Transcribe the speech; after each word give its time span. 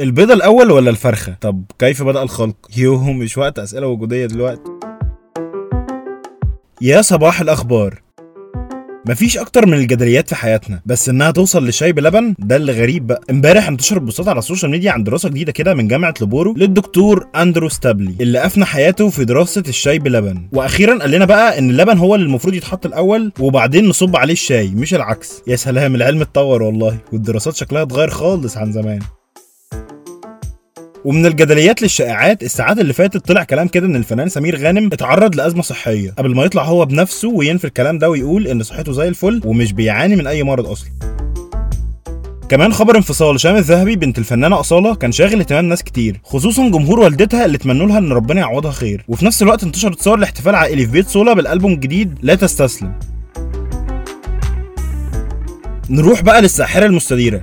البيضة 0.00 0.34
الأول 0.34 0.70
ولا 0.70 0.90
الفرخة؟ 0.90 1.36
طب 1.40 1.64
كيف 1.78 2.02
بدأ 2.02 2.22
الخلق؟ 2.22 2.56
يوه 2.76 3.12
مش 3.12 3.38
وقت 3.38 3.58
أسئلة 3.58 3.86
وجودية 3.86 4.26
دلوقتي. 4.26 4.70
يا 6.82 7.02
صباح 7.02 7.40
الأخبار. 7.40 8.02
مفيش 9.08 9.38
أكتر 9.38 9.66
من 9.66 9.74
الجدليات 9.74 10.28
في 10.28 10.34
حياتنا 10.34 10.80
بس 10.86 11.08
إنها 11.08 11.30
توصل 11.30 11.66
لشاي 11.68 11.92
بلبن 11.92 12.34
ده 12.38 12.56
اللي 12.56 12.72
غريب 12.72 13.06
بقى. 13.06 13.20
إمبارح 13.30 13.68
انتشر 13.68 13.98
بوستات 13.98 14.28
على 14.28 14.38
ال 14.38 14.43
social 14.43 14.70
media 14.70 14.90
عن 14.92 15.04
دراسة 15.04 15.28
جديدة 15.28 15.52
كده 15.52 15.74
من 15.74 15.88
جامعة 15.88 16.14
لوبورو 16.20 16.54
للدكتور 16.56 17.26
أندرو 17.36 17.68
ستابلي 17.68 18.14
اللي 18.20 18.46
أفنى 18.46 18.64
حياته 18.64 19.08
في 19.10 19.24
دراسة 19.24 19.62
الشاي 19.68 19.98
بلبن. 19.98 20.48
وأخيرا 20.52 20.98
قال 20.98 21.10
لنا 21.10 21.24
بقى 21.24 21.58
إن 21.58 21.70
اللبن 21.70 21.98
هو 21.98 22.14
اللي 22.14 22.26
المفروض 22.26 22.54
يتحط 22.54 22.86
الأول 22.86 23.32
وبعدين 23.40 23.88
نصب 23.88 24.16
عليه 24.16 24.32
الشاي 24.32 24.68
مش 24.68 24.94
العكس. 24.94 25.42
يا 25.46 25.56
سلام 25.56 25.94
العلم 25.94 26.20
اتطور 26.20 26.62
والله 26.62 26.98
والدراسات 27.12 27.56
شكلها 27.56 27.82
اتغير 27.82 28.08
خالص 28.10 28.56
عن 28.56 28.72
زمان. 28.72 28.98
ومن 31.04 31.26
الجدليات 31.26 31.82
للشائعات 31.82 32.42
الساعات 32.42 32.78
اللي 32.78 32.92
فاتت 32.92 33.26
طلع 33.26 33.44
كلام 33.44 33.68
كده 33.68 33.86
إن 33.86 33.96
الفنان 33.96 34.28
سمير 34.28 34.56
غانم 34.56 34.86
اتعرض 34.92 35.34
لأزمة 35.34 35.62
صحية. 35.62 36.10
قبل 36.18 36.34
ما 36.34 36.44
يطلع 36.44 36.62
هو 36.62 36.84
بنفسه 36.84 37.28
وينفي 37.28 37.64
الكلام 37.64 37.98
ده 37.98 38.10
ويقول 38.10 38.46
إن 38.46 38.62
صحته 38.62 38.92
زي 38.92 39.08
الفل 39.08 39.40
ومش 39.44 39.72
بيعاني 39.72 40.16
من 40.16 40.26
أي 40.26 40.42
مرض 40.42 40.66
أصلا. 40.66 40.88
كمان 42.48 42.72
خبر 42.72 42.96
انفصال 42.96 43.40
شام 43.40 43.56
الذهبي 43.56 43.96
بنت 43.96 44.18
الفنانة 44.18 44.60
أصالة 44.60 44.94
كان 44.94 45.12
شاغل 45.12 45.38
اهتمام 45.38 45.64
ناس 45.64 45.82
كتير 45.82 46.20
خصوصا 46.24 46.68
جمهور 46.68 47.00
والدتها 47.00 47.44
اللي 47.44 47.56
اتمنوا 47.56 47.86
لها 47.86 47.98
إن 47.98 48.12
ربنا 48.12 48.40
يعوضها 48.40 48.72
خير. 48.72 49.04
وفي 49.08 49.24
نفس 49.24 49.42
الوقت 49.42 49.62
انتشرت 49.62 50.02
صور 50.02 50.18
لاحتفال 50.18 50.54
عائلي 50.54 50.86
في 50.86 50.92
بيت 50.92 51.08
صولا 51.08 51.32
بالألبوم 51.32 51.72
الجديد 51.72 52.18
لا 52.22 52.34
تستسلم. 52.34 52.98
نروح 55.90 56.22
بقى 56.22 56.42
للساحرة 56.42 56.86
المستديرة. 56.86 57.42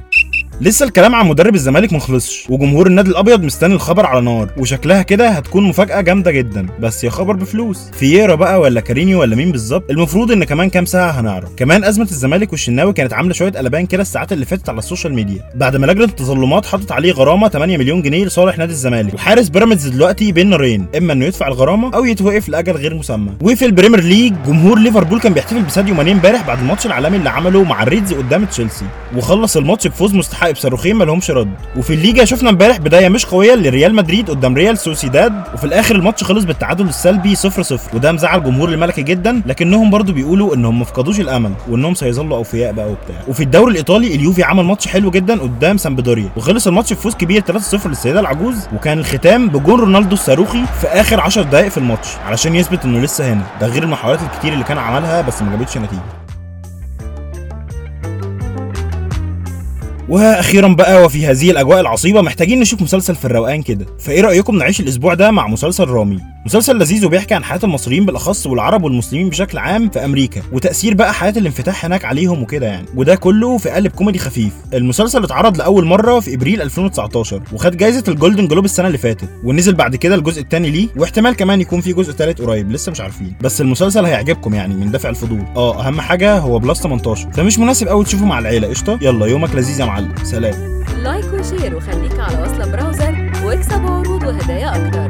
لسه 0.61 0.85
الكلام 0.85 1.15
عن 1.15 1.27
مدرب 1.27 1.55
الزمالك 1.55 1.93
مخلصش 1.93 2.49
وجمهور 2.49 2.87
النادي 2.87 3.09
الأبيض 3.09 3.43
مستني 3.43 3.73
الخبر 3.73 4.05
على 4.05 4.21
نار 4.21 4.49
وشكلها 4.57 5.01
كده 5.01 5.29
هتكون 5.29 5.63
مفاجأة 5.63 6.01
جامدة 6.01 6.31
جدا. 6.31 6.67
بس 6.79 7.03
يا 7.03 7.09
خبر 7.09 7.33
بفلوس. 7.35 7.89
فييرا 7.93 8.35
بقى 8.35 8.59
ولا 8.59 8.81
كارينيو 8.81 9.21
ولا 9.21 9.35
مين 9.35 9.51
بالظبط؟ 9.51 9.91
المفروض 9.91 10.31
إن 10.31 10.43
كمان 10.43 10.69
كام 10.69 10.85
ساعة 10.85 11.11
هنعرف. 11.11 11.49
كمان 11.57 11.83
أزمة 11.83 12.05
الزمالك 12.05 12.51
والشناوي 12.51 12.93
كانت 12.93 13.13
عاملة 13.13 13.33
شوية 13.33 13.51
قلبان 13.51 13.85
كده 13.85 14.01
الساعات 14.01 14.31
اللي 14.33 14.45
فاتت 14.45 14.69
على 14.69 14.77
ال 14.79 14.84
social 14.84 15.13
media. 15.13 15.43
بعد 15.55 15.75
ما 15.75 15.85
لجنة 15.85 16.03
التظلمات 16.03 16.65
حطت 16.65 16.91
عليه 16.91 17.11
غرامة 17.11 17.49
8 17.49 17.77
مليون 17.77 18.01
جنيه 18.01 18.25
لصالح 18.25 18.57
نادي 18.57 18.71
الزمالك. 18.71 19.13
وحارس 19.13 19.49
بيراميدز 19.49 19.87
دلوقتي 19.87 20.31
بين 20.31 20.49
نارين 20.49 20.85
إما 20.97 21.13
إنه 21.13 21.25
يدفع 21.25 21.47
الغرامة 21.47 21.95
أو 21.95 22.05
يتوقف 22.05 22.49
لأجل 22.49 22.73
غير 22.73 22.95
مسمى. 22.95 23.31
وفي 23.41 23.65
ال 23.65 23.69
Premier 23.69 23.99
League 24.03 24.33
جمهور 24.45 24.79
ليفربول 24.79 25.19
كان 25.19 25.33
بيحتفل 25.33 25.61
بساديو 25.61 25.95
ماني 25.95 26.11
امبارح 26.11 26.47
بعد 26.47 26.59
الماتش 26.59 26.85
العالمي 26.85 27.17
اللي 27.17 27.29
عمله 27.29 27.63
مع 27.63 27.83
ال 27.83 27.89
Reds 27.89 28.13
قدام 28.13 28.45
تشيلسي. 28.45 28.85
وخلص 29.15 29.57
الماتش 29.57 29.87
بفوز 29.87 30.15
مستحق 30.15 30.50
بصاروخين 30.51 30.95
ما 30.95 31.03
لهمش 31.03 31.31
رد. 31.31 31.51
وفي 31.77 31.93
الليجا 31.93 32.25
شفنا 32.25 32.49
امبارح 32.49 32.77
بداية 32.77 33.09
مش 33.09 33.25
قوية 33.25 33.55
لريال 33.55 33.95
مدريد 33.95 34.29
قدام 34.29 34.55
ريال 34.55 34.77
سوسيداد 34.77 35.33
وفي 35.53 35.63
الآخر 35.63 35.95
الماتش 35.95 36.23
خلص 36.23 36.43
بالتعادل 36.43 36.85
السلبي 36.87 37.35
0 37.35 37.63
0 37.63 37.95
وده 37.95 38.11
مزعل 38.11 38.43
جمهور 38.43 38.69
الملكي 38.69 39.01
جدا 39.03 39.41
لكنهم 39.45 39.89
برضو 39.89 40.13
بيقولوا 40.13 40.55
إنهم 40.55 40.79
ما 40.79 40.85
فقدوش 40.85 41.19
الأمل 41.19 41.51
وإنهم 41.69 41.93
سيظلوا 41.93 42.37
أوفياء 42.37 42.71
بقى 42.73 42.85
وبتاع. 42.85 43.15
وفي 43.27 43.43
الدوري 43.43 43.71
الإيطالي 43.71 44.15
اليوفي 44.15 44.43
عمل 44.43 44.63
ماتش 44.63 44.87
حلو 44.87 45.11
جدا 45.11 45.39
قدام 45.41 45.77
سامبدوريا. 45.77 46.29
وخلص 46.37 46.67
الماتش 46.67 46.93
بفوز 46.93 47.15
كبير 47.15 47.41
3 47.41 47.63
0 47.63 47.89
للسيدة 47.89 48.19
العجوز. 48.19 48.55
وكان 48.75 48.99
الختام 48.99 49.49
بجون 49.49 49.79
رونالدو 49.79 50.13
الصاروخي 50.13 50.61
في 50.81 50.87
آخر 50.87 51.21
10 51.21 51.41
دقائق 51.43 51.67
في 51.69 51.77
الماتش 51.77 52.07
علشان 52.25 52.55
يثبت 52.55 52.85
إنه 52.85 52.99
لسه 52.99 53.33
هنا. 53.33 53.43
ده 53.61 53.67
غير 53.67 53.83
المحاولات 53.83 54.19
الكتير 54.21 54.53
اللي 54.53 54.63
كان 54.63 54.77
عملها 54.77 55.21
بس 55.21 55.41
ما 55.41 55.49
جابتش 55.51 55.77
نتيجة. 55.77 56.01
وأخيرا 60.11 60.67
بقى 60.67 61.03
وفي 61.05 61.25
هذه 61.27 61.51
الأجواء 61.51 61.79
العصيبة 61.81 62.21
محتاجين 62.21 62.59
نشوف 62.59 62.81
مسلسل 62.81 63.15
في 63.15 63.25
الروقان 63.25 63.61
كده. 63.61 63.85
فإيه 63.99 64.21
رأيكم 64.21 64.55
نعيش 64.57 64.79
الأسبوع 64.79 65.13
ده 65.13 65.31
مع 65.31 65.47
مسلسل 65.47 65.87
رامي؟ 65.87 66.19
مسلسل 66.45 66.77
لذيذ 66.77 67.05
وبيحكي 67.05 67.33
عن 67.33 67.43
حياة 67.43 67.59
المصريين 67.63 68.05
بالأخص 68.05 68.47
والعرب 68.47 68.83
والمسلمين 68.83 69.29
بشكل 69.29 69.57
عام 69.57 69.89
في 69.89 70.05
أمريكا 70.05 70.41
وتأثير 70.51 70.93
بقى 70.93 71.13
حياة 71.13 71.33
الانفتاح 71.37 71.85
هناك 71.85 72.05
عليهم 72.05 72.41
وكده 72.43 72.67
يعني. 72.67 72.85
وده 72.95 73.15
كله 73.15 73.57
في 73.57 73.69
قالب 73.69 73.91
كوميدي 73.91 74.19
خفيف. 74.19 74.53
المسلسل 74.73 75.23
اتعرض 75.23 75.57
لأول 75.57 75.85
مرة 75.85 76.19
في 76.19 76.35
إبريل 76.35 76.61
2019 76.61 77.41
وخد 77.53 77.77
جائزه 77.77 78.03
ال 78.07 78.13
Golden 78.13 78.47
Globe 78.47 78.65
السنة 78.65 78.87
اللي 78.87 78.97
فاتت 78.97 79.29
ونزل 79.43 79.73
بعد 79.73 79.95
كده 79.95 80.15
الجزء 80.15 80.41
الثاني 80.41 80.69
ليه 80.69 80.87
واحتمال 80.97 81.35
كمان 81.35 81.61
يكون 81.61 81.81
في 81.81 81.93
جزء 81.93 82.11
ثالث 82.13 82.41
قريب 82.41 82.71
لسه 82.71 82.91
مش 82.91 83.01
عارفين. 83.01 83.35
بس 83.41 83.61
المسلسل 83.61 84.05
هيعجبكم 84.05 84.53
يعني 84.53 84.73
من 84.73 84.91
دافع 84.91 85.09
الفضول. 85.09 85.43
آه 85.55 85.87
أهم 85.87 86.01
حاجة 86.01 86.37
هو 86.37 86.59
plus 86.59 86.81
18 86.81 87.31
فمش 87.31 87.59
مناسب 87.59 87.87
قوي 87.87 88.05
تشوفه 88.05 88.25
مع 88.25 88.39
العيلة. 88.39 88.67
قشطة؟ 88.67 88.99
يلا 89.01 89.25
يومك 89.25 89.55
لذيذ 89.55 89.79
يا 89.79 89.85
معلم 90.01 90.25
سلام. 90.25 90.81
like 91.03 91.25
و 91.33 91.40
share 91.40 91.75
وخليك 91.75 92.19
على 92.19 92.41
وصلة 92.41 92.71
Browser 92.71 93.31
واكسب 93.45 93.85
عروض 93.85 94.23
وهدايا 94.23 94.87
أكتر. 94.87 95.00